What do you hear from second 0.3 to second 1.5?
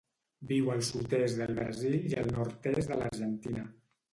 Viu al sud-est